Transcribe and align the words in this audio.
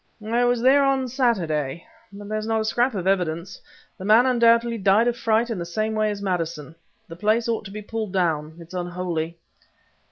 "I 0.25 0.45
was 0.45 0.63
there 0.63 0.83
on 0.83 1.07
Saturday, 1.09 1.85
but 2.11 2.27
there's 2.27 2.47
not 2.47 2.61
a 2.61 2.65
scrap 2.65 2.95
of 2.95 3.05
evidence. 3.05 3.61
The 3.99 4.03
man 4.03 4.25
undoubtedly 4.25 4.79
died 4.79 5.07
of 5.07 5.15
fright 5.15 5.51
in 5.51 5.59
the 5.59 5.63
same 5.63 5.93
way 5.93 6.09
as 6.09 6.23
Maddison. 6.23 6.73
The 7.07 7.15
place 7.15 7.47
ought 7.47 7.65
to 7.65 7.69
be 7.71 7.83
pulled 7.83 8.11
down; 8.11 8.55
it's 8.59 8.73
unholy." 8.73 9.37